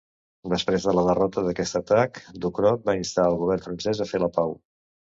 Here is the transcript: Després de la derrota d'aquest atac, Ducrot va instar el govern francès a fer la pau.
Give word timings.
Després 0.53 0.87
de 0.89 0.95
la 0.99 1.03
derrota 1.07 1.43
d'aquest 1.49 1.79
atac, 1.81 2.19
Ducrot 2.47 2.91
va 2.91 2.99
instar 3.05 3.31
el 3.33 3.41
govern 3.45 3.71
francès 3.71 4.07
a 4.09 4.13
fer 4.15 4.27
la 4.29 4.35
pau. 4.43 4.61